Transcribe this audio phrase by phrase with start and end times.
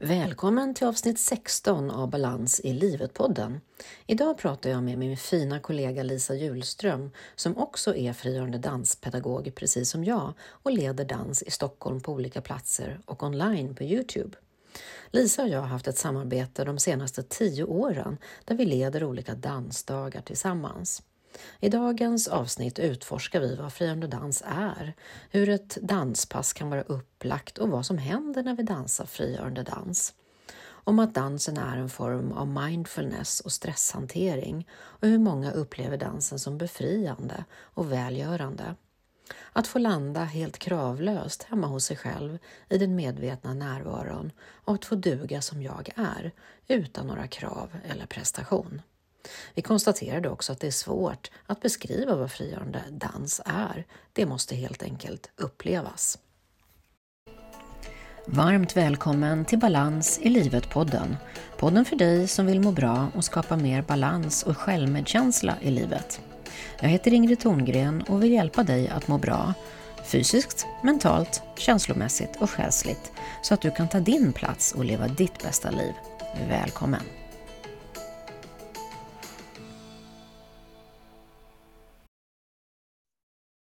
[0.00, 3.60] Välkommen till avsnitt 16 av Balans i livet-podden.
[4.06, 9.90] Idag pratar jag med min fina kollega Lisa Julström som också är frigörande danspedagog precis
[9.90, 14.36] som jag och leder dans i Stockholm på olika platser och online på Youtube.
[15.10, 19.34] Lisa och jag har haft ett samarbete de senaste tio åren där vi leder olika
[19.34, 21.02] dansdagar tillsammans.
[21.60, 24.94] I dagens avsnitt utforskar vi vad frigörande dans är,
[25.30, 30.14] hur ett danspass kan vara upplagt och vad som händer när vi dansar frigörande dans.
[30.66, 36.38] Om att dansen är en form av mindfulness och stresshantering och hur många upplever dansen
[36.38, 38.74] som befriande och välgörande.
[39.52, 42.38] Att få landa helt kravlöst hemma hos sig själv
[42.68, 44.32] i den medvetna närvaron
[44.64, 46.32] och att få duga som jag är
[46.68, 48.82] utan några krav eller prestation.
[49.54, 53.86] Vi konstaterade också att det är svårt att beskriva vad frigörande dans är.
[54.12, 56.18] Det måste helt enkelt upplevas.
[58.26, 61.16] Varmt välkommen till Balans i livet-podden.
[61.58, 66.20] Podden för dig som vill må bra och skapa mer balans och självmedkänsla i livet.
[66.80, 69.54] Jag heter Ingrid Thorngren och vill hjälpa dig att må bra
[70.04, 75.42] fysiskt, mentalt, känslomässigt och själsligt så att du kan ta din plats och leva ditt
[75.42, 75.92] bästa liv.
[76.48, 77.17] Välkommen!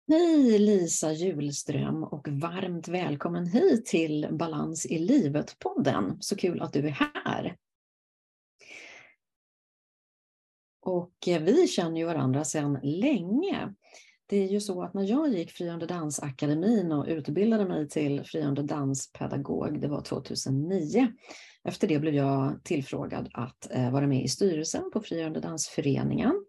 [0.09, 6.17] Hej Lisa Julström och varmt välkommen hit till Balans i livet-podden.
[6.21, 7.57] Så kul att du är här.
[10.83, 13.75] Och eh, vi känner ju varandra sedan länge.
[14.27, 18.63] Det är ju så att när jag gick Friande dansakademin och utbildade mig till friande
[18.63, 21.13] danspedagog, det var 2009.
[21.65, 26.45] Efter det blev jag tillfrågad att eh, vara med i styrelsen på Friande dansföreningen.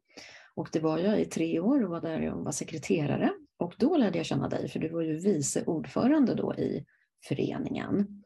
[0.55, 3.97] Och det var jag i tre år och var där jag var sekreterare och då
[3.97, 6.86] lärde jag känna dig, för du var ju vice ordförande då i
[7.27, 8.23] föreningen.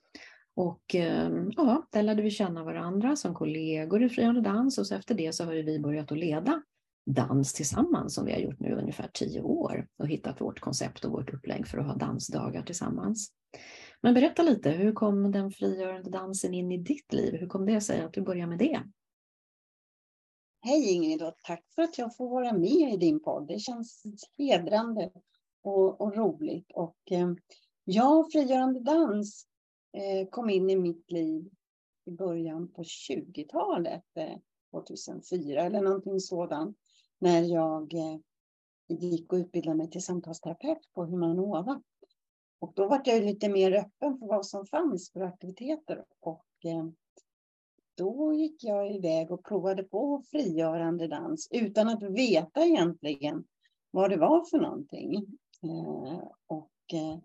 [0.56, 4.96] Och ehm, ja, där lärde vi känna varandra som kollegor i Friande dans och så
[4.96, 6.64] efter det så har vi börjat att leda
[7.06, 11.12] dans tillsammans som vi har gjort nu ungefär tio år och hittat vårt koncept och
[11.12, 13.32] vårt upplägg för att ha dansdagar tillsammans.
[14.02, 17.40] Men berätta lite, hur kom den frigörande dansen in i ditt liv?
[17.40, 18.82] Hur kom det sig att du började med det?
[20.64, 23.48] Hej Ingrid och tack för att jag får vara med i din podd.
[23.48, 24.04] Det känns
[24.38, 25.12] hedrande
[25.62, 26.72] och, och roligt.
[26.74, 27.34] Och, eh,
[27.84, 29.48] ja, frigörande dans
[29.98, 31.50] eh, kom in i mitt liv
[32.06, 34.38] i början på 20-talet, eh,
[34.72, 36.78] 2004 eller någonting sådant,
[37.20, 38.18] när jag eh,
[38.88, 41.82] gick och utbildade mig till samtalsterapeut på Humanova.
[42.60, 46.06] Och då var jag lite mer öppen för vad som fanns för aktiviteter.
[46.20, 46.88] Och eh,
[48.02, 53.44] då gick jag iväg och provade på frigörande dans utan att veta egentligen
[53.92, 55.16] vad det var för någonting.
[55.64, 57.18] Eh, och eh,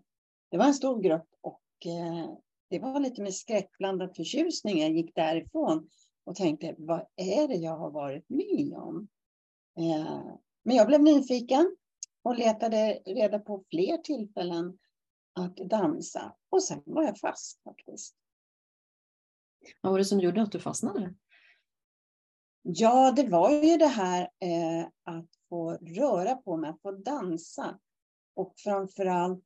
[0.51, 2.29] det var en stor grupp och eh,
[2.69, 5.89] det var lite med skräckblandad förtjusning jag gick därifrån
[6.23, 9.07] och tänkte, vad är det jag har varit med om?
[10.63, 11.75] Men jag blev nyfiken
[12.21, 14.77] och letade reda på fler tillfällen
[15.33, 18.15] att dansa och sen var jag fast faktiskt.
[19.81, 21.13] Vad var det som gjorde att du fastnade?
[22.61, 27.79] Ja, det var ju det här eh, att få röra på mig, att få dansa.
[28.35, 29.43] Och framför allt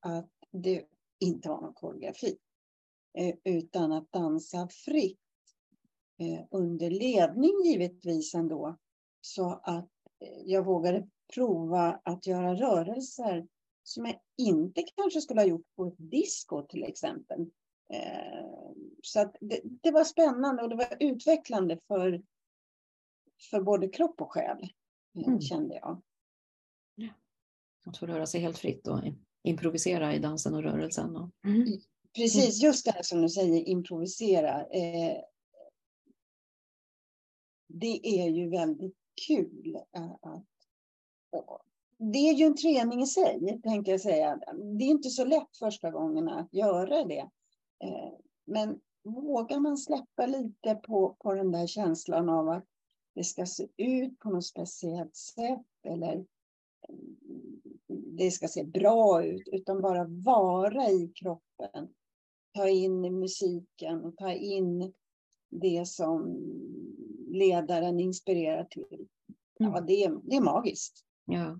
[0.00, 0.84] att det
[1.20, 2.38] inte var någon koreografi.
[3.18, 5.18] Eh, utan att dansa fritt.
[6.18, 8.78] Eh, under ledning givetvis ändå.
[9.20, 9.90] Så att
[10.20, 13.46] eh, jag vågade prova att göra rörelser
[13.82, 17.46] som jag inte kanske skulle ha gjort på ett disco till exempel.
[17.92, 18.44] Eh,
[19.02, 22.22] så att det, det, var spännande och det var utvecklande för,
[23.50, 24.68] för både kropp och själ,
[25.18, 25.40] eh, mm.
[25.40, 26.02] kände jag.
[26.94, 27.08] Ja.
[27.84, 29.00] Att få röra sig helt fritt och
[29.42, 31.16] improvisera i dansen och rörelsen.
[31.16, 31.30] Och...
[31.44, 31.66] Mm.
[32.16, 34.66] Precis, just det här som du säger, improvisera.
[34.66, 35.16] Eh,
[37.68, 39.78] det är ju väldigt kul.
[40.20, 40.44] Att,
[41.98, 44.40] det är ju en träning i sig, tänker jag säga.
[44.78, 47.30] Det är inte så lätt första gången att göra det.
[47.82, 48.12] Eh,
[48.44, 52.64] men vågar man släppa lite på, på den där känslan av att
[53.14, 56.26] det ska se ut på något speciellt sätt eller mm,
[57.88, 61.88] det ska se bra ut, utan bara vara i kroppen.
[62.54, 64.92] Ta in musiken och ta in
[65.48, 66.36] det som
[67.28, 69.08] ledaren inspirerar till.
[69.58, 69.86] Ja, mm.
[69.86, 71.04] det, är, det är magiskt.
[71.24, 71.58] Ja.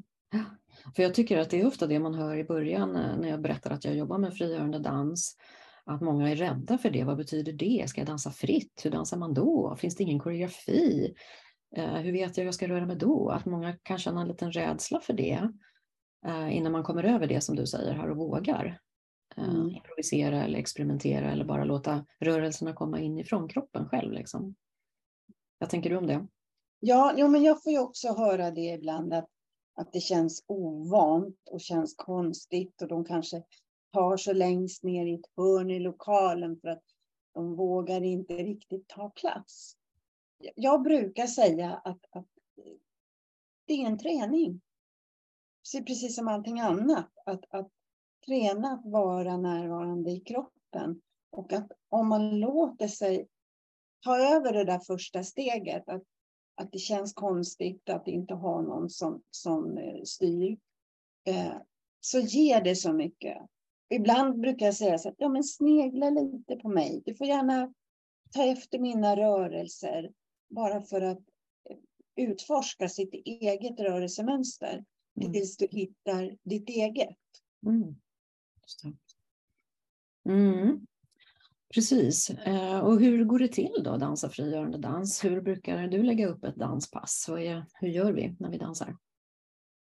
[0.96, 3.40] För jag tycker att det är ofta det man hör i början eh, när jag
[3.40, 5.36] berättar att jag jobbar med frigörande dans
[5.84, 7.04] att många är rädda för det.
[7.04, 7.84] Vad betyder det?
[7.88, 8.80] Ska jag dansa fritt?
[8.84, 9.76] Hur dansar man då?
[9.78, 11.14] Finns det ingen koreografi?
[11.76, 13.30] Eh, hur vet jag hur jag ska röra mig då?
[13.30, 15.48] Att många kan känna en liten rädsla för det
[16.26, 18.80] eh, innan man kommer över det som du säger här och vågar.
[19.36, 19.68] Eh, mm.
[19.68, 24.12] improvisera eller experimentera eller bara låta rörelserna komma inifrån kroppen själv.
[24.12, 24.54] Liksom.
[25.58, 26.26] Vad tänker du om det?
[26.80, 29.28] Ja, jo, men jag får ju också höra det ibland att,
[29.74, 33.42] att det känns ovant och känns konstigt och de kanske
[33.92, 36.84] tar sig längst ner i ett hörn i lokalen för att
[37.34, 39.76] de vågar inte riktigt ta plats.
[40.54, 42.26] Jag brukar säga att, att
[43.66, 44.60] det är en träning.
[45.86, 47.10] Precis som allting annat.
[47.26, 47.70] Att, att
[48.26, 51.02] träna att vara närvarande i kroppen.
[51.30, 53.28] Och att om man låter sig
[54.04, 56.02] ta över det där första steget, att,
[56.54, 60.58] att det känns konstigt att inte ha någon som, som eh, styr,
[61.24, 61.54] eh,
[62.00, 63.42] så ger det så mycket.
[63.92, 67.02] Ibland brukar jag säga så att ja, men snegla lite på mig.
[67.04, 67.72] Du får gärna
[68.30, 70.12] ta efter mina rörelser
[70.50, 71.18] bara för att
[71.70, 71.76] eh,
[72.16, 74.84] utforska sitt eget rörelsemönster
[75.20, 75.32] mm.
[75.32, 77.16] tills du hittar ditt eget.
[77.66, 77.96] Mm.
[80.28, 80.86] Mm.
[81.74, 82.30] Precis.
[82.30, 85.24] Eh, och hur går det till då, dansa frigörande dans?
[85.24, 87.28] Hur brukar du lägga upp ett danspass?
[87.80, 88.96] Hur gör vi när vi dansar?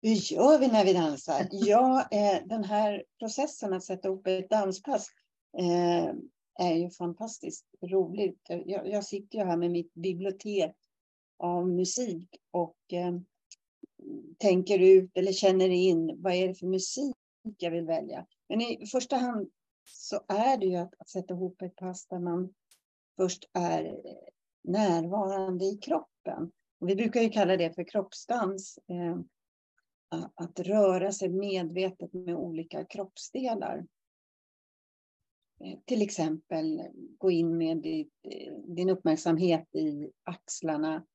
[0.02, 1.48] Hur gör vi när vi dansar?
[1.52, 5.08] Ja, eh, den här processen att sätta ihop ett danspass
[5.58, 6.14] eh,
[6.60, 8.42] är ju fantastiskt roligt.
[8.48, 10.76] Jag, jag sitter ju här med mitt bibliotek
[11.38, 13.16] av musik och eh,
[14.38, 17.16] tänker ut eller känner in vad är det för musik
[17.58, 18.26] jag vill välja.
[18.50, 19.50] Men i första hand
[19.86, 22.54] så är det ju att, att sätta ihop ett pass där man
[23.18, 24.02] först är
[24.64, 26.52] närvarande i kroppen.
[26.80, 28.80] Och vi brukar ju kalla det för kroppsdans.
[28.88, 29.20] Eh,
[30.36, 33.86] att röra sig medvetet med olika kroppsdelar.
[35.64, 36.84] Eh, till exempel
[37.18, 41.06] gå in med eh, din uppmärksamhet i axlarna.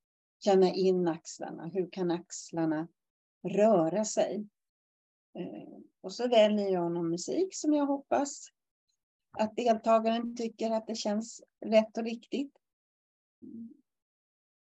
[0.44, 1.66] Känna in axlarna.
[1.66, 2.88] Hur kan axlarna
[3.48, 4.48] röra sig?
[5.38, 8.48] Eh, och så väljer jag någon musik som jag hoppas
[9.38, 12.58] att deltagaren tycker att det känns rätt och riktigt.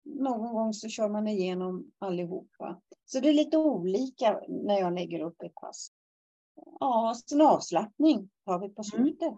[0.05, 2.81] Någon gång så kör man igenom allihopa.
[3.05, 5.93] Så det är lite olika när jag lägger upp ett pass.
[6.81, 9.05] Ja, sen avslappning har vi på mm.
[9.05, 9.29] slutet.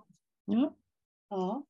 [0.49, 0.61] Mm.
[0.61, 0.75] Ja.
[1.29, 1.65] ja.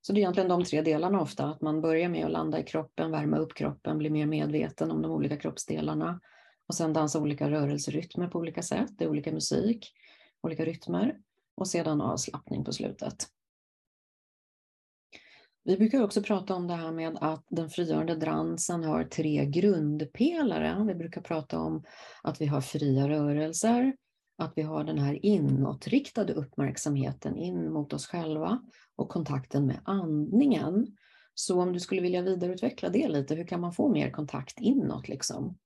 [0.00, 2.62] Så det är egentligen de tre delarna ofta, att man börjar med att landa i
[2.62, 6.20] kroppen, värma upp kroppen, bli mer medveten om de olika kroppsdelarna
[6.66, 8.90] och sen dansa olika rörelserytmer på olika sätt.
[8.98, 9.92] Det är olika musik,
[10.42, 11.18] olika rytmer
[11.54, 13.26] och sedan avslappning på slutet.
[15.64, 20.84] Vi brukar också prata om det här med att den frigörande dansen har tre grundpelare.
[20.86, 21.84] Vi brukar prata om
[22.22, 23.96] att vi har fria rörelser,
[24.38, 28.62] att vi har den här inåtriktade uppmärksamheten in mot oss själva
[28.96, 30.96] och kontakten med andningen.
[31.34, 35.08] Så om du skulle vilja vidareutveckla det lite, hur kan man få mer kontakt inåt?
[35.08, 35.58] Liksom?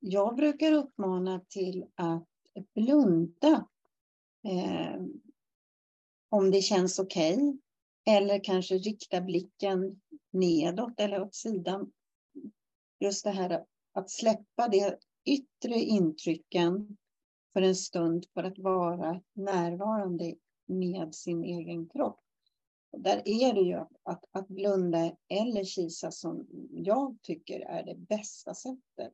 [0.00, 2.26] Jag brukar uppmana till att
[2.74, 3.66] blunda
[4.48, 5.00] eh,
[6.28, 7.34] om det känns okej.
[7.34, 7.58] Okay.
[8.06, 11.92] Eller kanske rikta blicken nedåt eller åt sidan.
[13.00, 16.96] Just det här att släppa de yttre intrycken
[17.52, 20.34] för en stund för att vara närvarande
[20.66, 22.20] med sin egen kropp.
[22.90, 27.94] Och där är det ju att, att blunda eller kisa som jag tycker är det
[27.94, 29.12] bästa sättet.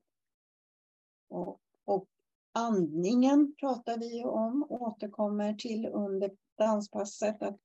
[1.28, 2.08] Och, och
[2.52, 7.42] andningen pratar vi om, återkommer till under danspasset.
[7.42, 7.58] Att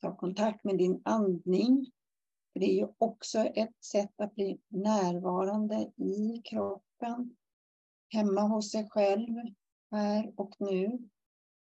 [0.00, 1.92] ta kontakt med din andning.
[2.54, 7.36] Det är ju också ett sätt att bli närvarande i kroppen.
[8.08, 9.36] Hemma hos sig själv,
[9.90, 11.08] här och nu.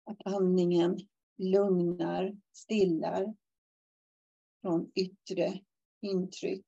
[0.04, 0.98] Att andningen
[1.38, 3.36] lugnar, stillar
[4.62, 5.60] från yttre
[6.02, 6.68] intryck.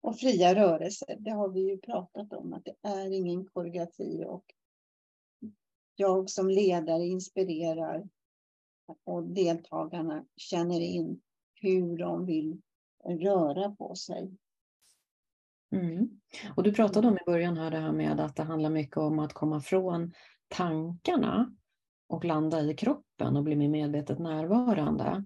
[0.00, 4.54] Och fria rörelser, det har vi ju pratat om att det är ingen koreografi och
[5.96, 8.08] jag som ledare inspirerar
[9.04, 11.20] och deltagarna känner in
[11.54, 12.60] hur de vill
[13.04, 14.36] röra på sig.
[15.70, 16.20] Mm.
[16.56, 19.18] Och du pratade om i början här det här med att det handlar mycket om
[19.18, 20.12] att komma från
[20.48, 21.56] tankarna
[22.08, 25.24] och landa i kroppen och bli mer medvetet närvarande.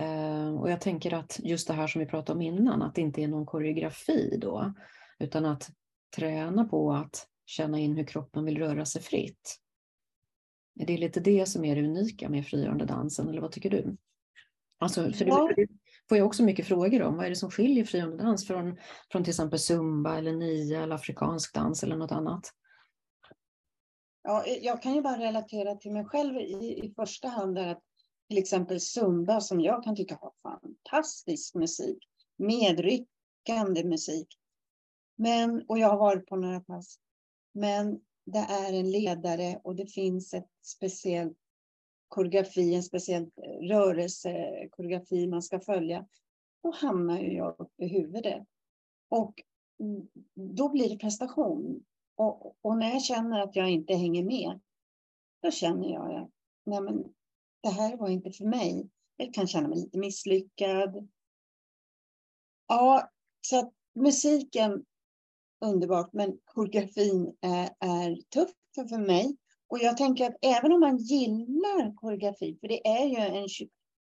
[0.00, 3.00] Eh, och jag tänker att just det här som vi pratade om innan, att det
[3.00, 4.72] inte är någon koreografi då,
[5.18, 5.70] utan att
[6.16, 9.58] träna på att känna in hur kroppen vill röra sig fritt.
[10.78, 13.96] Är det lite det som är det unika med frigörande dansen, eller vad tycker du?
[14.78, 15.52] Alltså, för ja.
[15.56, 15.66] det
[16.08, 17.16] får jag också mycket frågor om.
[17.16, 18.78] Vad är det som skiljer frigörande dans från,
[19.12, 22.52] från till exempel zumba eller nia eller afrikansk dans eller något annat?
[24.22, 27.54] Ja, jag kan ju bara relatera till mig själv i, i första hand.
[27.54, 27.82] Där att
[28.28, 31.98] till exempel zumba som jag kan tycka har fantastisk musik.
[32.36, 34.28] Medryckande musik.
[35.16, 36.98] Men, och jag har varit på några pass.
[37.54, 38.00] Men
[38.32, 41.38] det är en ledare och det finns ett speciellt
[42.08, 43.30] koreografi, en speciell
[43.60, 46.06] rörelsekoreografi man ska följa,
[46.62, 48.46] då hamnar ju jag uppe i huvudet.
[49.08, 49.42] Och
[50.34, 51.84] då blir det prestation.
[52.16, 54.60] Och, och, när jag känner att jag inte hänger med,
[55.42, 56.30] då känner jag att
[56.64, 57.14] nej men,
[57.60, 58.88] det här var inte för mig.
[59.16, 61.08] Jag kan känna mig lite misslyckad.
[62.66, 64.84] Ja, så att musiken,
[65.60, 68.50] underbart, men koreografin är, är tuff
[68.88, 69.36] för mig.
[69.68, 73.48] Och jag tänker att även om man gillar koreografi, för det är ju en,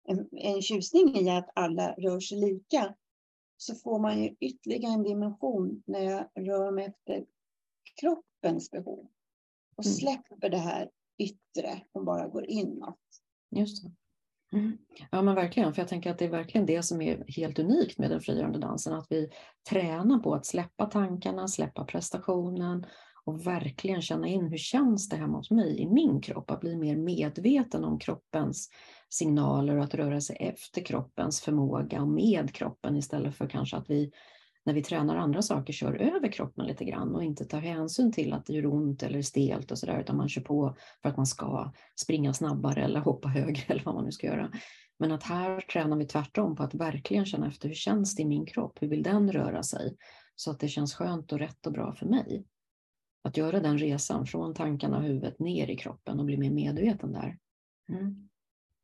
[0.07, 2.95] en, en tjusning i att alla rör sig lika,
[3.57, 7.25] så får man ju ytterligare en dimension när jag rör mig efter
[8.01, 9.07] kroppens behov.
[9.75, 9.95] Och mm.
[9.95, 12.99] släpper det här yttre och bara går inåt.
[13.49, 13.91] Just det.
[14.53, 14.77] Mm.
[15.11, 17.97] Ja men verkligen, för jag tänker att det är verkligen det som är helt unikt
[17.97, 19.29] med den frigörande dansen, att vi
[19.69, 22.85] tränar på att släppa tankarna, släppa prestationen
[23.25, 26.75] och verkligen känna in hur känns det hemma hos mig i min kropp, att bli
[26.75, 28.69] mer medveten om kroppens
[29.09, 33.89] signaler och att röra sig efter kroppens förmåga och med kroppen istället för kanske att
[33.89, 34.11] vi
[34.67, 38.33] när vi tränar andra saker kör över kroppen lite grann och inte tar hänsyn till
[38.33, 41.17] att det gör ont eller är stelt och sådär utan man kör på för att
[41.17, 44.51] man ska springa snabbare eller hoppa högre eller vad man nu ska göra.
[44.99, 48.25] Men att här tränar vi tvärtom på att verkligen känna efter hur känns det i
[48.25, 48.81] min kropp?
[48.81, 49.95] Hur vill den röra sig?
[50.35, 52.45] Så att det känns skönt och rätt och bra för mig.
[53.23, 57.11] Att göra den resan från tankarna och huvudet ner i kroppen och bli mer medveten
[57.11, 57.37] där.
[57.89, 58.29] Mm.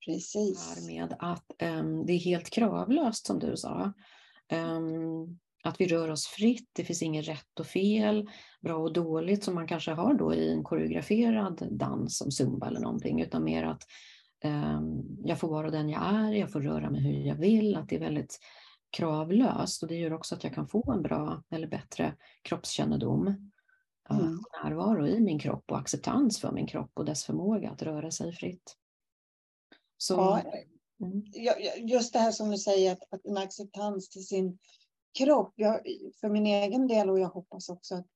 [0.06, 0.88] Precis.
[0.88, 3.94] Med att um, det är helt kravlöst som du sa.
[4.52, 8.30] Um, att vi rör oss fritt, det finns inget rätt och fel,
[8.62, 12.80] bra och dåligt som man kanske har då i en koreograferad dans som zumba eller
[12.80, 13.84] någonting, utan mer att
[14.44, 17.90] um, jag får vara den jag är, jag får röra mig hur jag vill, att
[17.90, 18.40] det är väldigt
[18.90, 23.52] kravlöst och det gör också att jag kan få en bra eller bättre kroppskännedom
[24.10, 24.40] mm.
[24.64, 28.34] närvaro i min kropp och acceptans för min kropp och dess förmåga att röra sig
[28.34, 28.78] fritt.
[29.98, 30.42] Så, ja,
[31.02, 31.24] mm.
[31.90, 34.58] Just det här som du säger, att, att en acceptans till sin
[35.18, 35.54] kropp.
[35.56, 35.82] Jag,
[36.22, 38.08] för min egen del och jag hoppas också att,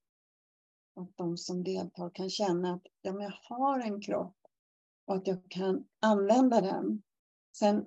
[0.96, 4.38] att de som deltar kan känna att ja, jag har en kropp
[5.06, 7.04] och att jag kan använda den.
[7.58, 7.86] Sen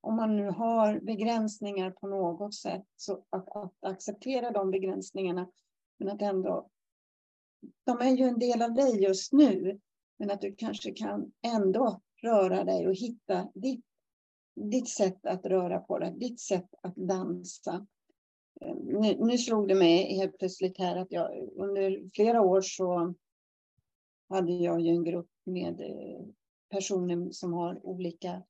[0.00, 5.50] om man nu har begränsningar på något sätt, så att, att acceptera de begränsningarna,
[5.98, 6.70] men att ändå
[7.84, 9.80] de är ju en del av dig just nu,
[10.18, 13.84] men att du kanske kan ändå röra dig och hitta ditt,
[14.54, 17.86] ditt sätt att röra på dig, ditt sätt att dansa.
[18.84, 23.14] Nu, nu slog det mig helt plötsligt här att jag under flera år så
[24.28, 26.26] hade jag ju en grupp med eh,
[26.70, 28.42] personer som har olika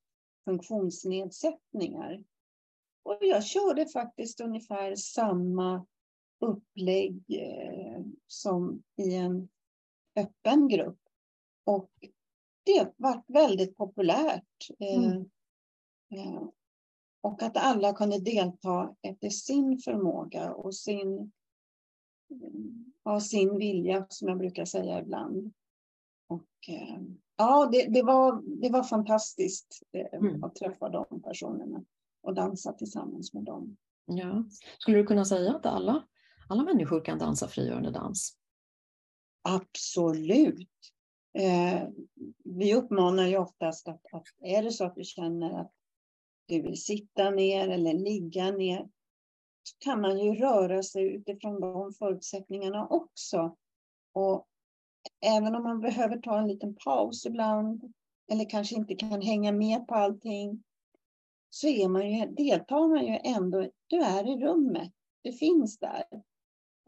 [0.45, 2.23] funktionsnedsättningar.
[3.03, 5.85] Och jag körde faktiskt ungefär samma
[6.39, 9.49] upplägg eh, som i en
[10.15, 10.99] öppen grupp.
[11.63, 11.91] Och
[12.63, 14.69] det var väldigt populärt.
[14.79, 16.51] Eh, mm.
[17.23, 21.31] Eh, och att alla kunde delta efter sin förmåga och sin,
[23.03, 25.53] ja, sin vilja, som jag brukar säga ibland.
[26.27, 26.69] Och,
[27.37, 29.79] ja, det, det, var, det var fantastiskt
[30.13, 30.43] mm.
[30.43, 31.83] att träffa de personerna
[32.21, 33.77] och dansa tillsammans med dem.
[34.05, 34.43] Ja.
[34.77, 36.03] Skulle du kunna säga att alla
[36.51, 38.37] alla människor kan dansa frigörande dans?
[39.41, 40.69] Absolut.
[41.33, 41.89] Eh,
[42.43, 45.71] vi uppmanar ju oftast att, att är det så att du känner att
[46.45, 48.89] du vill sitta ner eller ligga ner
[49.63, 53.55] så kan man ju röra sig utifrån de förutsättningarna också.
[54.13, 54.47] Och
[55.25, 57.93] även om man behöver ta en liten paus ibland
[58.31, 60.63] eller kanske inte kan hänga med på allting
[61.49, 66.03] så är man ju, deltar man ju ändå, du är i rummet, du finns där.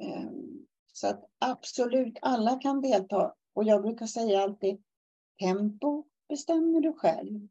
[0.03, 3.33] Ehm, så att absolut, alla kan delta.
[3.53, 4.83] Och jag brukar säga alltid,
[5.39, 7.47] tempo bestämmer du själv.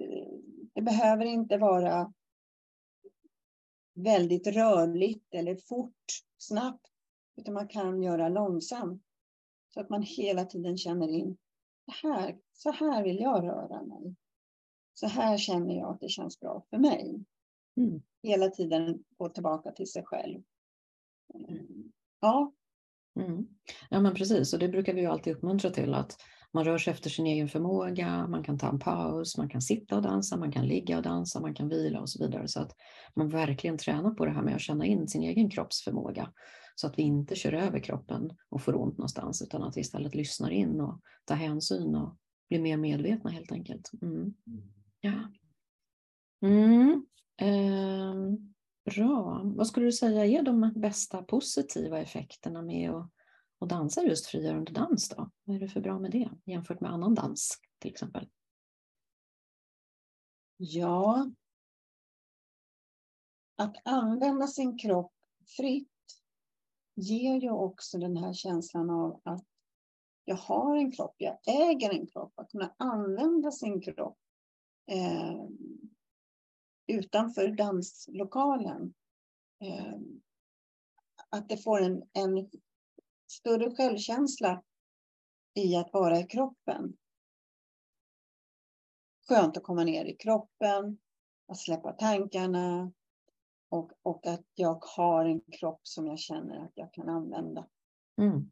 [0.00, 2.12] Ehm, det behöver inte vara
[3.94, 6.04] väldigt rörligt eller fort,
[6.38, 6.86] snabbt,
[7.36, 9.02] utan man kan göra långsamt.
[9.74, 11.36] Så att man hela tiden känner in,
[12.02, 14.14] här, så här vill jag röra mig.
[14.94, 17.24] Så här känner jag att det känns bra för mig.
[17.76, 18.02] Mm.
[18.22, 20.42] Hela tiden gå tillbaka till sig själv.
[22.20, 22.52] Ja.
[23.20, 23.48] Mm.
[23.90, 26.18] Ja men precis, och det brukar vi ju alltid uppmuntra till att
[26.56, 29.96] man rör sig efter sin egen förmåga, man kan ta en paus, man kan sitta
[29.96, 32.48] och dansa, man kan ligga och dansa, man kan vila och så vidare.
[32.48, 32.72] Så att
[33.16, 36.32] man verkligen tränar på det här med att känna in sin egen kroppsförmåga.
[36.74, 40.14] Så att vi inte kör över kroppen och får ont någonstans utan att vi istället
[40.14, 42.16] lyssnar in och tar hänsyn och
[42.48, 43.90] blir mer medvetna helt enkelt.
[44.02, 44.34] Mm.
[45.00, 45.32] Ja.
[46.42, 47.06] Mm.
[47.40, 48.38] Eh,
[48.94, 49.40] Bra.
[49.44, 53.10] Vad skulle du säga är de bästa positiva effekterna med att
[53.58, 55.30] och dansar just frigörande dans då?
[55.44, 58.28] Vad är det för bra med det jämfört med annan dans till exempel?
[60.56, 61.30] Ja,
[63.56, 65.12] att använda sin kropp
[65.56, 65.88] fritt
[66.94, 69.44] ger ju också den här känslan av att
[70.24, 72.32] jag har en kropp, jag äger en kropp.
[72.34, 74.18] Att kunna använda sin kropp
[74.86, 75.44] eh,
[76.86, 78.94] utanför danslokalen.
[79.60, 79.98] Eh,
[81.30, 82.50] att det får en, en
[83.26, 84.62] större självkänsla
[85.54, 86.96] i att vara i kroppen.
[89.28, 90.98] Skönt att komma ner i kroppen,
[91.48, 92.92] att släppa tankarna
[93.68, 97.66] och, och att jag har en kropp som jag känner att jag kan använda.
[98.18, 98.50] Mm.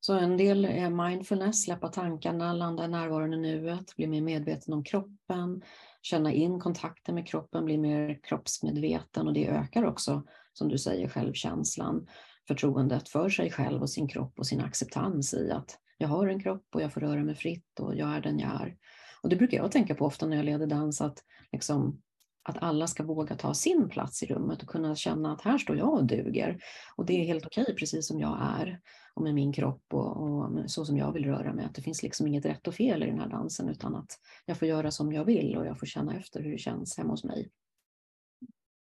[0.00, 4.74] Så en del är mindfulness, släppa tankarna, landa i närvaron i nuet, bli mer medveten
[4.74, 5.62] om kroppen,
[6.02, 11.08] känna in kontakten med kroppen, bli mer kroppsmedveten och det ökar också, som du säger,
[11.08, 12.06] självkänslan,
[12.48, 16.42] förtroendet för sig själv och sin kropp och sin acceptans i att jag har en
[16.42, 18.76] kropp och jag får röra mig fritt och jag är den jag är.
[19.22, 22.02] Och det brukar jag tänka på ofta när jag leder dans, att, liksom,
[22.42, 25.76] att alla ska våga ta sin plats i rummet och kunna känna att här står
[25.76, 26.62] jag och duger.
[26.96, 28.80] Och det är helt okej precis som jag är
[29.14, 31.64] och med min kropp och, och, så som jag vill röra mig.
[31.64, 34.56] Att det finns liksom inget rätt och fel i den här dansen utan att jag
[34.58, 37.24] får göra som jag vill och jag får känna efter hur det känns hemma hos
[37.24, 37.50] mig.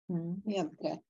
[0.09, 0.42] Mm.
[0.47, 1.10] Helt rätt.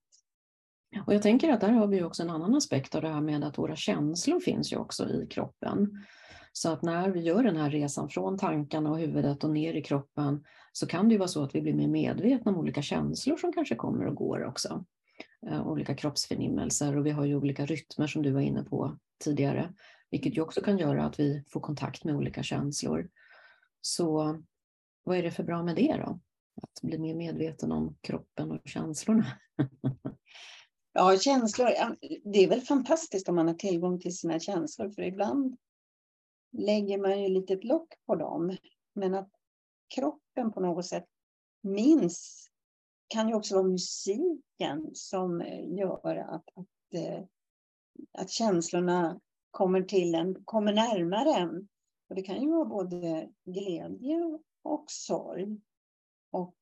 [1.07, 3.45] Och jag tänker att där har vi också en annan aspekt av det här med
[3.45, 6.05] att våra känslor finns ju också i kroppen.
[6.53, 9.83] Så att när vi gör den här resan från tankarna och huvudet och ner i
[9.83, 13.37] kroppen så kan det ju vara så att vi blir mer medvetna om olika känslor
[13.37, 14.85] som kanske kommer och går också.
[15.47, 19.73] Eh, olika kroppsförnimmelser och vi har ju olika rytmer som du var inne på tidigare,
[20.11, 23.09] vilket ju också kan göra att vi får kontakt med olika känslor.
[23.81, 24.39] Så
[25.05, 26.21] vad är det för bra med det då?
[26.63, 29.27] Att bli mer medveten om kroppen och känslorna.
[30.93, 31.69] ja, känslor.
[32.33, 35.57] Det är väl fantastiskt om man har tillgång till sina känslor, för ibland
[36.53, 38.57] lägger man ju lite lock på dem.
[38.95, 39.31] Men att
[39.95, 41.07] kroppen på något sätt
[41.63, 42.49] minns
[43.09, 47.25] kan ju också vara musiken som eh, gör att, att, eh,
[48.19, 51.69] att känslorna kommer till en, kommer närmare en.
[52.09, 55.61] Och det kan ju vara både glädje och sorg.
[56.31, 56.55] Och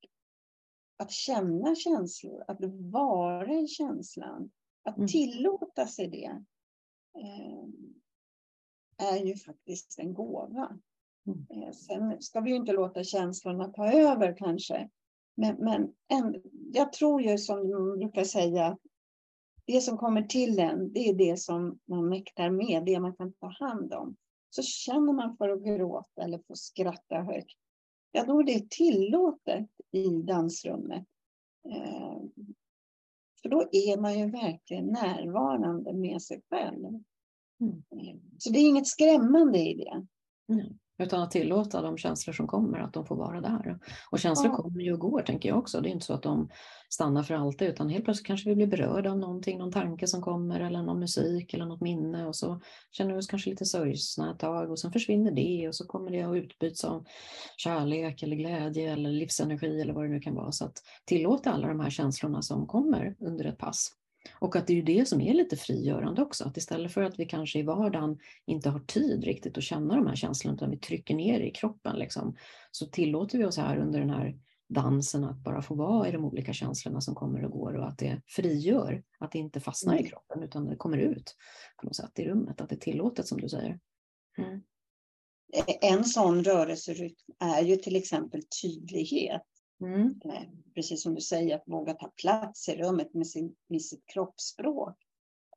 [0.98, 2.58] att känna känslor, att
[2.92, 4.50] vara i känslan,
[4.82, 5.08] att mm.
[5.08, 6.44] tillåta sig det
[7.18, 7.68] eh,
[9.12, 10.78] är ju faktiskt en gåva.
[11.26, 11.72] Mm.
[11.72, 14.88] Sen ska vi ju inte låta känslorna ta över kanske.
[15.34, 18.78] Men, men en, jag tror ju som man brukar säga,
[19.64, 23.32] det som kommer till en, det är det som man mäktar med, det man kan
[23.32, 24.16] ta hand om.
[24.50, 27.58] Så känner man för att gråta eller få skratta högt,
[28.12, 31.04] ja då är det tillåtet i dansrummet.
[31.68, 32.18] Eh,
[33.42, 36.84] för då är man ju verkligen närvarande med sig själv.
[37.60, 37.82] Mm.
[38.38, 40.06] Så det är inget skrämmande i det.
[40.52, 40.78] Mm.
[40.98, 43.78] Utan att tillåta de känslor som kommer, att de får vara där.
[44.10, 44.62] Och känslor ja.
[44.62, 45.80] kommer ju och går, tänker jag också.
[45.80, 46.48] Det är inte så att de
[46.90, 50.22] stannar för alltid, utan helt plötsligt kanske vi blir berörda av någonting, någon tanke som
[50.22, 52.26] kommer, eller någon musik eller något minne.
[52.26, 55.74] Och så känner vi oss kanske lite sorgsna ett tag och sen försvinner det och
[55.74, 57.04] så kommer det att utbyts av
[57.56, 60.52] kärlek eller glädje eller livsenergi eller vad det nu kan vara.
[60.52, 63.92] Så att tillåta alla de här känslorna som kommer under ett pass.
[64.32, 67.18] Och att det är ju det som är lite frigörande också, att istället för att
[67.18, 70.78] vi kanske i vardagen inte har tid riktigt att känna de här känslorna, utan vi
[70.78, 72.36] trycker ner i kroppen, liksom,
[72.70, 74.38] så tillåter vi oss här under den här
[74.68, 77.98] dansen att bara få vara i de olika känslorna som kommer och går och att
[77.98, 80.10] det frigör, att det inte fastnar i mm.
[80.10, 81.36] kroppen utan det kommer ut
[81.76, 83.80] på något sätt i rummet, att det är tillåtet som du säger.
[84.38, 84.60] Mm.
[85.80, 89.42] En sån rörelserytm är ju till exempel tydlighet.
[89.80, 90.20] Mm.
[90.24, 90.42] Eh,
[90.74, 94.96] precis som du säger, att våga ta plats i rummet med, sin, med sitt kroppsspråk.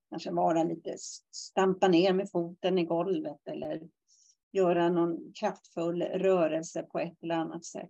[0.09, 0.95] Kanske vara lite,
[1.31, 3.89] stampa ner med foten i golvet eller
[4.51, 7.89] göra någon kraftfull rörelse på ett eller annat sätt.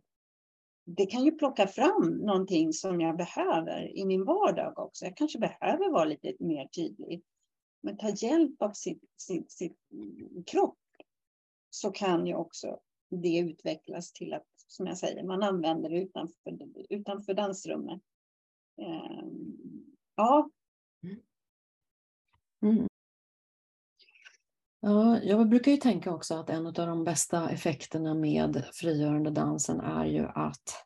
[0.85, 5.05] Det kan ju plocka fram någonting som jag behöver i min vardag också.
[5.05, 7.23] Jag kanske behöver vara lite mer tydlig.
[7.83, 9.75] Men ta hjälp av sin, sitt, sin
[10.45, 10.77] kropp
[11.69, 16.57] så kan ju också det utvecklas till att som jag säger, man använder det utanför,
[16.89, 18.01] utanför dansrummet.
[18.77, 19.57] Ehm,
[20.15, 20.49] ja.
[21.03, 21.19] Mm.
[22.61, 22.87] mm.
[24.79, 29.79] Ja, jag brukar ju tänka också att en av de bästa effekterna med frigörande dansen
[29.79, 30.85] är ju att,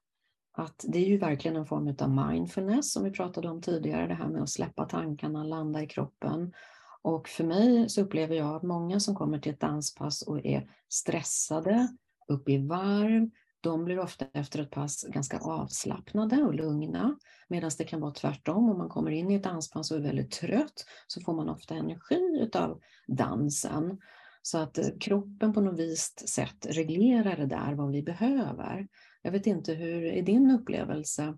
[0.52, 4.14] att det är ju verkligen en form av mindfulness som vi pratade om tidigare, det
[4.14, 6.54] här med att släppa tankarna, landa i kroppen.
[7.02, 10.70] Och för mig så upplever jag att många som kommer till ett danspass och är
[10.90, 11.88] stressade,
[12.28, 13.30] upp i varv,
[13.66, 17.18] de blir ofta efter ett pass ganska avslappnade och lugna.
[17.48, 18.70] Medan det kan vara tvärtom.
[18.70, 21.76] Om man kommer in i ett danspass och är väldigt trött så får man ofta
[21.76, 24.00] energi av dansen.
[24.42, 28.88] Så att eh, kroppen på något visst sätt reglerar det där vad vi behöver.
[29.22, 31.38] Jag vet inte, hur är din upplevelse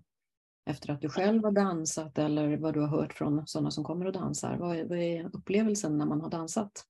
[0.66, 4.06] efter att du själv har dansat eller vad du har hört från sådana som kommer
[4.06, 4.56] och dansar?
[4.56, 6.84] Vad är, vad är upplevelsen när man har dansat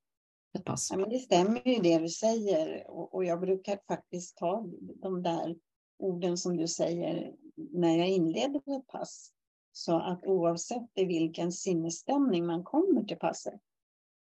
[0.59, 0.89] ett pass?
[0.91, 5.23] Ja, men det stämmer ju det du säger och, och jag brukar faktiskt ta de
[5.23, 5.57] där
[5.99, 9.33] orden som du säger när jag inleder ett pass.
[9.73, 13.61] Så att oavsett i vilken sinnesstämning man kommer till passet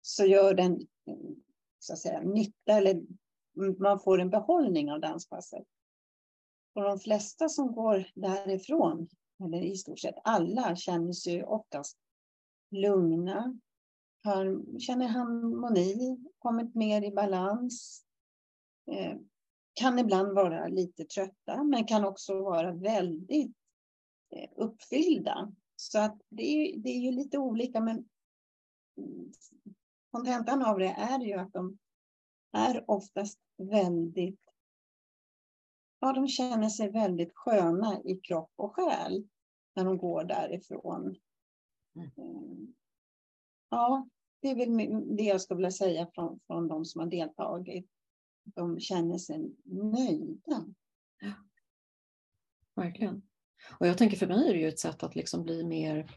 [0.02, 0.80] så gör den
[1.78, 3.02] så att säga, nytta eller
[3.78, 5.64] man får en behållning av danspasset.
[6.74, 9.08] Och de flesta som går därifrån,
[9.44, 11.98] eller i stort sett alla, känner sig oftast
[12.70, 13.58] lugna,
[14.24, 18.04] har, känner harmoni, kommit mer i balans.
[18.90, 19.16] Eh,
[19.74, 23.56] kan ibland vara lite trötta, men kan också vara väldigt
[24.36, 25.52] eh, uppfyllda.
[25.76, 28.08] Så att det, är, det är ju lite olika, men
[30.10, 31.78] kontentan av det är ju att de
[32.52, 34.44] är oftast väldigt
[36.04, 39.28] ja, de känner sig väldigt sköna i kropp och själ
[39.74, 41.16] när de går därifrån.
[41.96, 42.06] Mm.
[42.16, 42.74] Eh,
[43.68, 44.08] ja,
[44.44, 47.86] det är väl det jag skulle vilja säga från, från de som har deltagit.
[48.44, 50.66] De känner sig nöjda.
[51.20, 51.32] Ja.
[52.74, 53.22] Verkligen.
[53.78, 56.10] Och jag tänker för mig är det ju ett sätt att liksom bli mer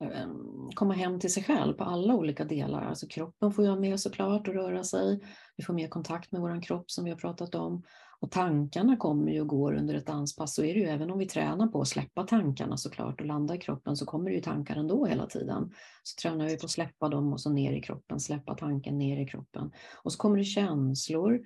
[0.00, 2.82] Ehm, komma hem till sig själv på alla olika delar.
[2.82, 5.20] Alltså kroppen får jag med såklart och röra sig.
[5.56, 7.82] Vi får mer kontakt med vår kropp som vi har pratat om.
[8.20, 10.54] Och tankarna kommer ju och går under ett danspass.
[10.54, 13.54] Så är det ju även om vi tränar på att släppa tankarna såklart och landa
[13.54, 15.70] i kroppen så kommer det ju tankar ändå hela tiden.
[16.02, 19.20] Så tränar vi på att släppa dem och så ner i kroppen, släppa tanken ner
[19.20, 19.72] i kroppen.
[20.02, 21.40] Och så kommer det känslor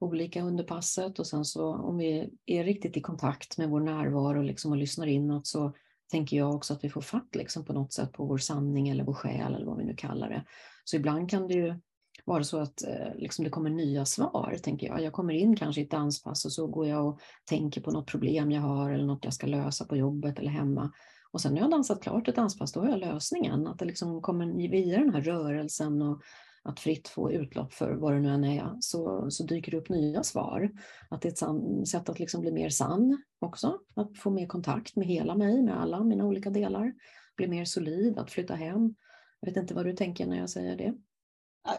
[0.00, 4.42] olika under passet och sen så om vi är riktigt i kontakt med vår närvaro
[4.42, 5.72] liksom och lyssnar inåt så
[6.12, 9.04] tänker jag också att vi får fatt liksom på något sätt på vår sanning eller
[9.04, 10.44] vår själ eller vad vi nu kallar det.
[10.84, 11.74] Så ibland kan det ju
[12.24, 15.02] vara så att eh, liksom det kommer nya svar, tänker jag.
[15.02, 18.06] Jag kommer in kanske i ett danspass och så går jag och tänker på något
[18.06, 20.92] problem jag har eller något jag ska lösa på jobbet eller hemma.
[21.30, 23.66] Och sen när jag har dansat klart ett danspass, då har jag lösningen.
[23.66, 26.22] Att det liksom kommer via den här rörelsen och
[26.64, 29.88] att fritt få utlopp för vad det nu än är, så, så dyker det upp
[29.88, 30.70] nya svar.
[31.10, 34.96] Att det är ett sätt att liksom bli mer sann också, att få mer kontakt
[34.96, 36.92] med hela mig, med alla mina olika delar,
[37.36, 38.94] bli mer solid, att flytta hem.
[39.40, 40.94] Jag vet inte vad du tänker när jag säger det?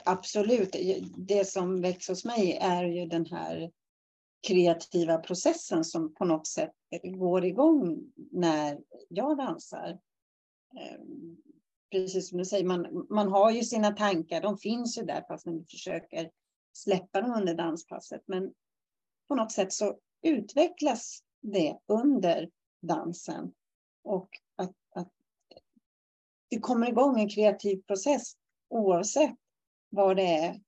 [0.06, 0.76] Absolut.
[1.18, 3.72] Det som väcks hos mig är ju den här
[4.48, 6.72] kreativa processen som på något sätt
[7.04, 10.00] går igång när jag dansar.
[10.80, 11.38] Ehm,
[11.94, 15.46] Precis som du säger, man, man har ju sina tankar, de finns ju där fast
[15.46, 16.32] man försöker
[16.74, 18.22] släppa dem under danspasset.
[18.26, 18.54] Men
[19.28, 22.50] på något sätt så utvecklas det under
[22.82, 23.54] dansen.
[24.04, 25.10] Och att, att
[26.50, 28.34] det kommer igång en kreativ process
[28.70, 29.36] oavsett
[29.90, 30.62] vad det är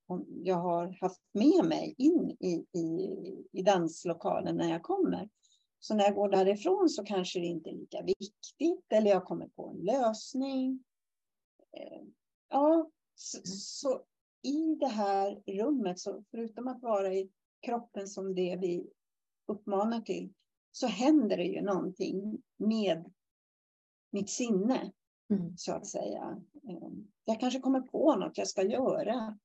[0.43, 3.09] jag har haft med mig in i, i,
[3.51, 5.29] i danslokalen när jag kommer.
[5.79, 9.47] Så när jag går därifrån så kanske det inte är lika viktigt eller jag kommer
[9.47, 10.83] på en lösning.
[12.49, 14.05] Ja, så, så,
[14.41, 18.89] i det här rummet, så förutom att vara i kroppen som det vi
[19.47, 20.33] uppmanar till,
[20.71, 23.13] så händer det ju någonting med
[24.11, 24.91] mitt sinne,
[25.29, 25.57] mm.
[25.57, 26.43] så att säga.
[26.69, 26.89] Eh,
[27.25, 29.37] jag kanske kommer på något jag ska göra.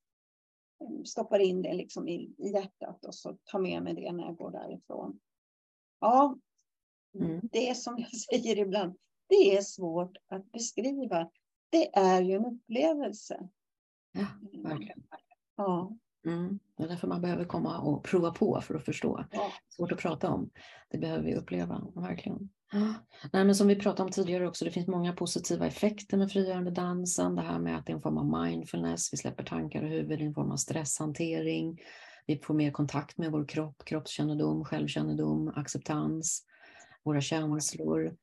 [0.81, 4.25] Eh, stoppar in det liksom i, i hjärtat och så tar med mig det när
[4.25, 5.21] jag går därifrån.
[6.01, 6.39] Ja,
[7.15, 7.41] mm.
[7.53, 8.95] det är som jag säger ibland,
[9.27, 11.31] det är svårt att beskriva
[11.71, 13.49] det är ju en upplevelse.
[14.13, 14.27] Ja,
[14.63, 15.03] verkligen.
[15.57, 15.97] Ja.
[16.27, 16.59] Mm.
[16.77, 19.25] Det är därför man behöver komma och prova på för att förstå.
[19.31, 19.53] Ja.
[19.69, 20.51] Svårt att prata om.
[20.91, 22.51] Det behöver vi uppleva, verkligen.
[23.33, 26.71] Nej, men som vi pratade om tidigare också, det finns många positiva effekter med frigörande
[26.71, 27.35] dansen.
[27.35, 30.21] Det här med att det är en form av mindfulness, vi släpper tankar och huvud,
[30.21, 31.81] en form av stresshantering.
[32.27, 36.45] Vi får mer kontakt med vår kropp, kroppskännedom, självkännedom, acceptans,
[37.05, 38.17] våra känslor.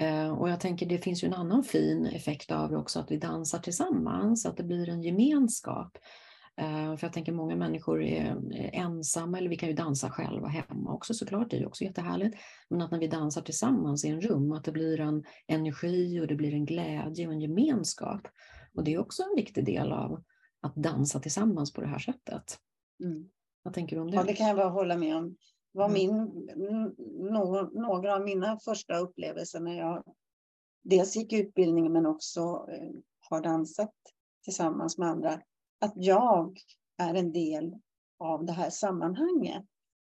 [0.00, 3.10] Eh, och jag tänker det finns ju en annan fin effekt av det också, att
[3.10, 5.98] vi dansar tillsammans, att det blir en gemenskap.
[6.56, 8.36] Eh, för jag tänker många människor är
[8.72, 12.36] ensamma, eller vi kan ju dansa själva hemma också såklart, det är ju också jättehärligt.
[12.68, 16.26] Men att när vi dansar tillsammans i en rum, att det blir en energi och
[16.26, 18.20] det blir en glädje och en gemenskap.
[18.74, 20.22] Och det är också en viktig del av
[20.60, 22.58] att dansa tillsammans på det här sättet.
[23.04, 23.28] Mm.
[23.62, 24.16] Vad tänker du om det?
[24.16, 25.36] Ja, det kan jag bara hålla med om
[25.72, 25.94] var mm.
[25.94, 26.14] min,
[27.32, 30.04] no, några av mina första upplevelser när jag
[30.82, 32.90] dels gick utbildningen men också eh,
[33.30, 33.94] har dansat
[34.44, 35.40] tillsammans med andra.
[35.80, 36.58] Att jag
[36.96, 37.76] är en del
[38.18, 39.64] av det här sammanhanget.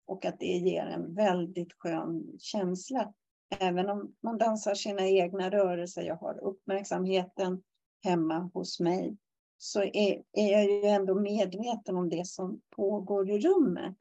[0.05, 3.13] och att det ger en väldigt skön känsla.
[3.59, 7.63] Även om man dansar sina egna rörelser, jag har uppmärksamheten
[8.03, 9.17] hemma hos mig,
[9.57, 13.95] så är, är jag ju ändå medveten om det som pågår i rummet.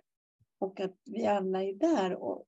[0.62, 2.14] Och att vi alla är där.
[2.14, 2.44] Och,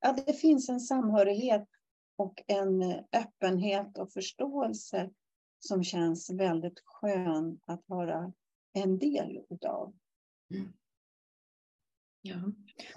[0.00, 1.68] att det finns en samhörighet
[2.16, 5.10] och en eh, öppenhet och förståelse
[5.58, 8.32] som känns väldigt skön att vara
[8.72, 9.94] en del utav.
[10.54, 10.72] Mm.
[12.22, 12.36] Ja,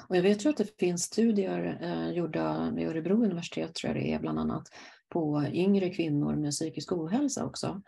[0.07, 4.03] och jag vet ju att det finns studier eh, gjorda vid Örebro universitet, tror jag
[4.03, 4.67] det är, bland annat
[5.09, 7.81] på yngre kvinnor med psykisk ohälsa också,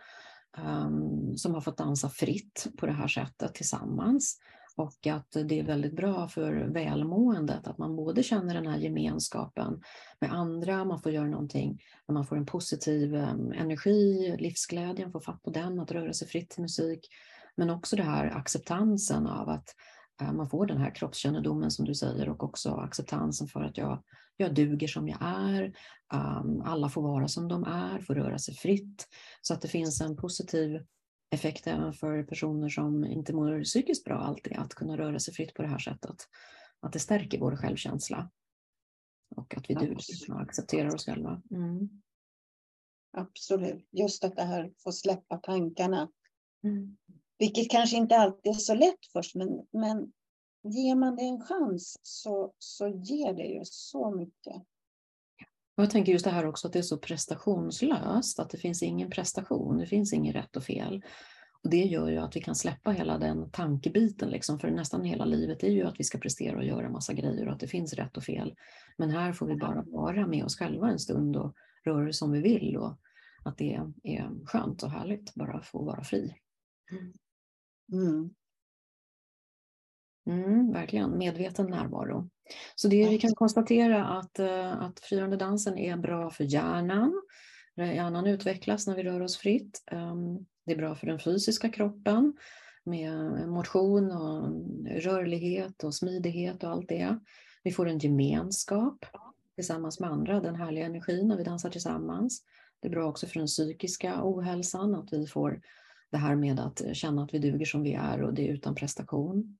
[0.57, 4.39] um, som har fått dansa fritt på det här sättet tillsammans.
[4.75, 9.81] Och att det är väldigt bra för välmåendet att man både känner den här gemenskapen
[10.19, 15.43] med andra, man får göra någonting, man får en positiv ehm, energi, livsglädjen, får fatt
[15.43, 17.07] på den, att röra sig fritt till musik.
[17.55, 19.75] Men också det här acceptansen av att
[20.21, 24.03] eh, man får den här kroppskännedomen som du säger och också acceptansen för att jag,
[24.37, 25.63] jag duger som jag är.
[26.13, 29.07] Ehm, alla får vara som de är, får röra sig fritt.
[29.41, 30.81] Så att det finns en positiv
[31.33, 35.53] effekt även för personer som inte mår psykiskt bra alltid, att kunna röra sig fritt
[35.53, 36.15] på det här sättet.
[36.79, 38.31] Att det stärker vår självkänsla.
[39.35, 39.97] Och att vi duger
[40.29, 41.41] och accepterar oss själva.
[41.51, 41.89] Mm.
[43.11, 43.87] Absolut.
[43.91, 46.11] Just att det här får släppa tankarna.
[46.63, 46.97] Mm.
[47.37, 50.13] Vilket kanske inte alltid är så lätt först, men, men
[50.63, 54.63] ger man det en chans så, så ger det ju så mycket
[55.75, 59.09] jag tänker just det här också att det är så prestationslöst, att det finns ingen
[59.09, 61.03] prestation, det finns inget rätt och fel.
[61.63, 65.25] Och Det gör ju att vi kan släppa hela den tankebiten, liksom, för nästan hela
[65.25, 67.93] livet är ju att vi ska prestera och göra massa grejer och att det finns
[67.93, 68.55] rätt och fel.
[68.97, 71.55] Men här får vi bara vara med oss själva en stund och
[71.85, 72.99] röra oss som vi vill och
[73.43, 76.35] att det är skönt och härligt bara att få vara fri.
[76.91, 77.13] Mm.
[77.91, 78.33] mm.
[80.27, 80.43] Mm.
[80.43, 82.29] Mm, verkligen, medveten närvaro.
[82.75, 87.21] Så det, vi kan konstatera att, eh, att frigörande dansen är bra för hjärnan.
[87.75, 89.83] Hjärnan utvecklas när vi rör oss fritt.
[89.91, 92.33] Ehm, det är bra för den fysiska kroppen
[92.83, 94.49] med motion och
[95.03, 97.19] rörlighet och smidighet och allt det.
[97.63, 99.05] Vi får en gemenskap
[99.55, 102.41] tillsammans med andra, den härliga energin när vi dansar tillsammans.
[102.79, 105.61] Det är bra också för den psykiska ohälsan, att vi får
[106.11, 108.75] det här med att känna att vi duger som vi är och det är utan
[108.75, 109.57] prestation.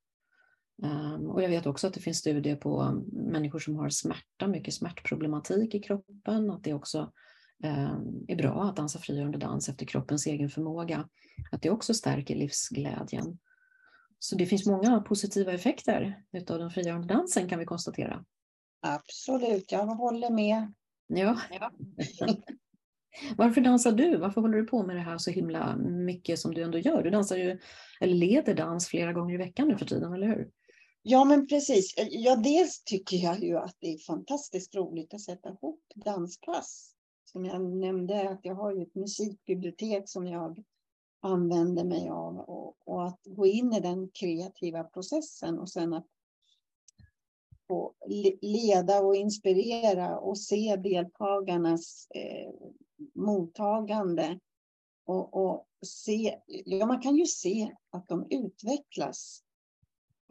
[0.84, 4.74] Ehm, och jag vet också att det finns studier på människor som har smärta, mycket
[4.74, 7.12] smärtproblematik i kroppen, att det också
[7.64, 11.10] ehm, är bra att dansa frigörande dans efter kroppens egen förmåga,
[11.52, 13.40] att det också stärker livsglädjen.
[14.20, 18.26] Så det finns många positiva effekter av den frigörande dansen kan vi konstatera.
[18.82, 20.74] Absolut, jag håller med.
[21.08, 21.40] Ja.
[21.52, 21.72] ja.
[23.38, 24.18] Varför dansar du?
[24.18, 27.04] Varför håller du på med det här så himla mycket som du ändå gör?
[27.04, 27.60] Du dansar ju,
[28.00, 30.50] eller leder dans flera gånger i veckan nu för tiden, eller hur?
[31.06, 31.98] Ja, men precis.
[31.98, 36.96] Eh, ja, dels tycker jag ju att det är fantastiskt roligt att sätta ihop danspass.
[37.26, 40.64] Som jag nämnde, att jag har ju ett musikbibliotek som jag
[41.22, 46.08] använder mig av och, och att gå in i den kreativa processen och sen att
[47.68, 47.94] få
[48.42, 52.52] leda och inspirera och se deltagarnas eh,
[53.14, 54.40] mottagande.
[55.06, 59.44] Och, och, se, ja, man kan ju se att de utvecklas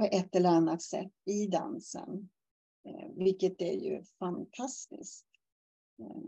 [0.03, 2.29] på ett eller annat sätt i dansen.
[2.85, 5.27] Eh, vilket är ju fantastiskt.
[5.99, 6.23] Eh,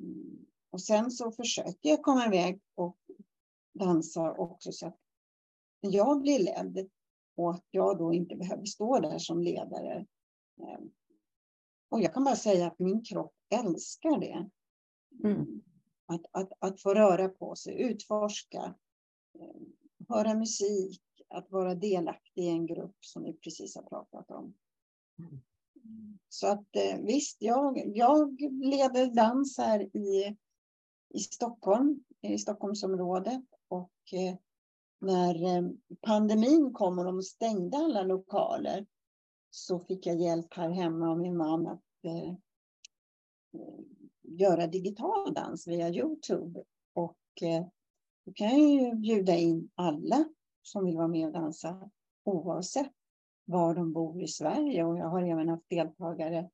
[0.70, 2.98] och sen så försöker jag komma iväg och
[3.72, 4.98] dansa också så att
[5.80, 6.90] jag blir ledd
[7.37, 10.06] och att jag då inte behöver stå där som ledare.
[10.60, 10.80] Eh,
[11.88, 14.50] och jag kan bara säga att min kropp älskar det.
[15.24, 15.62] Mm.
[16.06, 18.74] Att, att, att få röra på sig, utforska,
[20.08, 21.03] höra musik,
[21.35, 24.55] att vara delaktig i en grupp som vi precis har pratat om.
[25.18, 25.40] Mm.
[26.29, 30.37] Så att eh, visst, jag, jag leder dans här i,
[31.14, 33.44] i Stockholm, i Stockholmsområdet.
[33.68, 34.37] Och eh,
[35.01, 35.64] när
[36.01, 38.87] pandemin kom och de stängde alla lokaler
[39.51, 41.81] så fick jag hjälp här hemma av min man att
[44.23, 46.64] göra digital dans via Youtube.
[46.92, 47.66] Och eh,
[48.25, 50.25] då kan jag ju bjuda in alla
[50.64, 51.90] som vill vara med och dansa
[52.24, 52.92] oavsett
[53.44, 54.85] var de bor i Sverige.
[54.85, 56.50] Och jag har även haft deltagare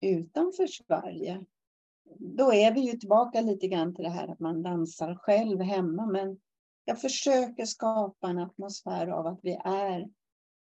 [0.00, 1.44] utanför Sverige.
[2.18, 6.06] Då är vi ju tillbaka lite grann till det här att man dansar själv hemma.
[6.06, 6.40] Men
[6.84, 10.08] jag försöker skapa en atmosfär av att vi är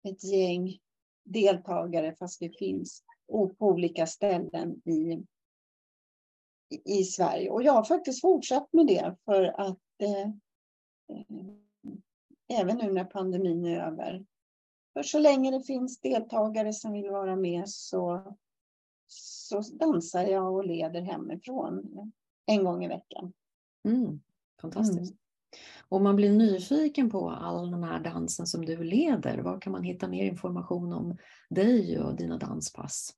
[0.09, 0.78] ett gäng
[1.24, 5.24] deltagare fast vi finns på olika ställen i
[6.85, 7.50] i Sverige.
[7.50, 10.28] Och jag har faktiskt fortsatt med det för att eh,
[12.48, 14.24] även nu när pandemin är över.
[14.92, 18.37] för så länge det finns deltagare som vill vara med så,
[19.06, 21.82] så dansar jag och leder hemifrån
[22.46, 23.32] en gång i veckan.
[23.88, 24.20] Mm,
[24.61, 25.12] fantastiskt.
[25.12, 25.18] Mm.
[25.88, 29.82] Om man blir nyfiken på all den här dansen som du leder, var kan man
[29.82, 31.16] hitta mer information om
[31.50, 33.14] dig och dina danspass?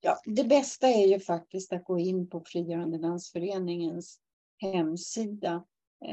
[0.00, 4.20] Ja, det bästa är ju faktiskt att gå in på Frigörande dansföreningens
[4.56, 5.64] hemsida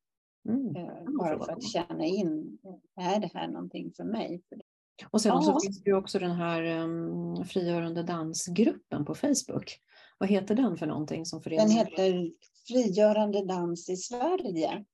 [0.49, 0.77] Mm.
[0.77, 2.59] Eh, bara för att känna in,
[2.97, 4.43] är det här någonting för mig?
[5.11, 5.43] Och sen ja.
[5.43, 9.81] så finns det ju också den här um, frigörande dansgruppen på Facebook.
[10.25, 11.27] Vad heter den för någonting?
[11.27, 12.31] Som Den heter
[12.69, 14.85] Frigörande dans i Sverige.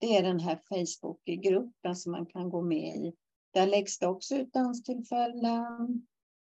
[0.00, 3.14] Det är den här Facebookgruppen som man kan gå med i.
[3.52, 6.06] Där läggs det också ut danstillfällen,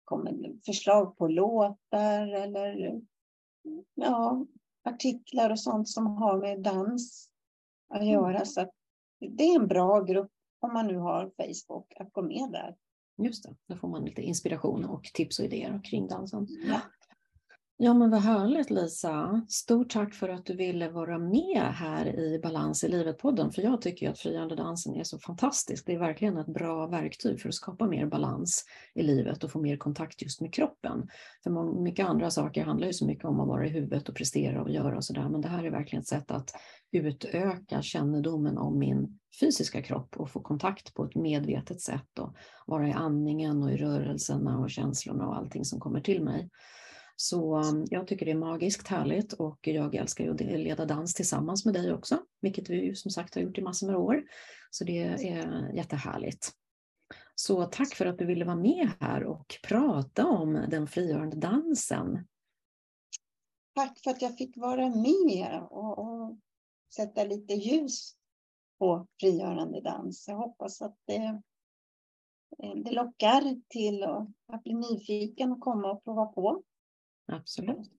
[0.04, 3.00] kommer förslag på låtar eller
[3.94, 4.46] ja,
[4.84, 7.30] artiklar och sånt som har med dans
[7.88, 8.12] att mm.
[8.12, 8.44] göra.
[8.44, 8.70] Så att
[9.36, 12.76] det är en bra grupp om man nu har Facebook att gå med där.
[13.22, 16.46] Just det, då får man lite inspiration och tips och idéer kring dansen.
[16.68, 16.80] Ja.
[17.80, 19.46] Ja men vad härligt Lisa.
[19.48, 23.52] Stort tack för att du ville vara med här i Balans i livet-podden.
[23.52, 25.86] För jag tycker att friande dansen är så fantastisk.
[25.86, 28.64] Det är verkligen ett bra verktyg för att skapa mer balans
[28.94, 31.08] i livet och få mer kontakt just med kroppen.
[31.44, 34.62] För mycket andra saker handlar ju så mycket om att vara i huvudet och prestera
[34.62, 35.28] och göra och sådär.
[35.28, 36.50] Men det här är verkligen ett sätt att
[36.92, 42.34] utöka kännedomen om min fysiska kropp och få kontakt på ett medvetet sätt och
[42.66, 46.48] vara i andningen och i rörelserna och känslorna och allting som kommer till mig.
[47.20, 51.14] Så um, jag tycker det är magiskt härligt och jag älskar ju att leda dans
[51.14, 54.24] tillsammans med dig också, vilket vi ju som sagt har gjort i massor med år.
[54.70, 56.52] Så det är jättehärligt.
[57.34, 62.26] Så tack för att du ville vara med här och prata om den frigörande dansen.
[63.74, 66.38] Tack för att jag fick vara med och, och
[66.94, 68.12] sätta lite ljus
[68.78, 70.28] på frigörande dans.
[70.28, 71.40] Jag hoppas att det,
[72.62, 74.04] eh, det lockar till
[74.46, 76.62] att bli nyfiken och komma och prova på.
[77.32, 77.90] Absolut.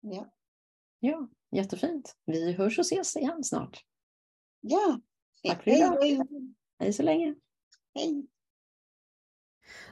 [0.00, 0.32] Ja.
[1.00, 2.16] Ja, jättefint.
[2.24, 3.84] Vi hörs och ses igen snart.
[4.60, 5.00] Ja.
[5.42, 5.98] Tack för idag.
[6.00, 6.20] Hej,
[6.78, 7.34] hej så länge.
[7.94, 8.26] Hej.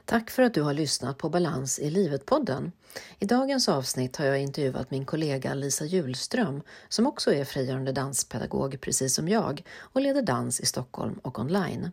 [0.05, 2.71] Tack för att du har lyssnat på Balans i livet-podden.
[3.19, 8.81] I dagens avsnitt har jag intervjuat min kollega Lisa Julström som också är frigörande danspedagog
[8.81, 11.91] precis som jag och leder dans i Stockholm och online.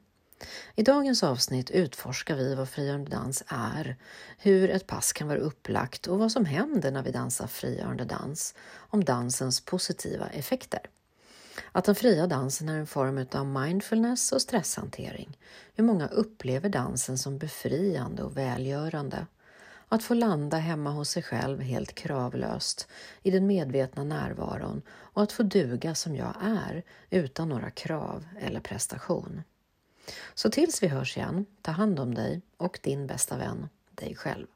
[0.75, 3.97] I dagens avsnitt utforskar vi vad frigörande dans är,
[4.39, 8.55] hur ett pass kan vara upplagt och vad som händer när vi dansar frigörande dans,
[8.77, 10.81] om dansens positiva effekter.
[11.73, 15.39] Att den fria dansen är en form av mindfulness och stresshantering.
[15.75, 19.27] Hur många upplever dansen som befriande och välgörande?
[19.89, 22.89] Att få landa hemma hos sig själv helt kravlöst
[23.23, 28.61] i den medvetna närvaron och att få duga som jag är utan några krav eller
[28.61, 29.43] prestation.
[30.35, 34.47] Så tills vi hörs igen, ta hand om dig och din bästa vän, dig själv.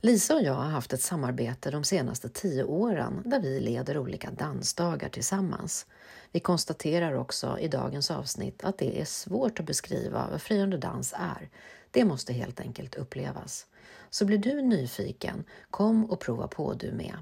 [0.00, 4.30] Lisa och jag har haft ett samarbete de senaste tio åren där vi leder olika
[4.30, 5.86] dansdagar tillsammans.
[6.32, 11.14] Vi konstaterar också i dagens avsnitt att det är svårt att beskriva vad friande dans
[11.16, 11.50] är.
[11.90, 13.66] Det måste helt enkelt upplevas.
[14.10, 17.16] Så blir du nyfiken, kom och prova på du med.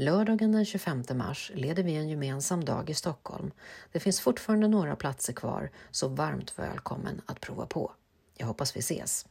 [0.00, 3.50] Lördagen den 25 mars leder vi en gemensam dag i Stockholm.
[3.92, 7.92] Det finns fortfarande några platser kvar, så varmt välkommen att prova på.
[8.36, 9.26] Jag hoppas vi ses!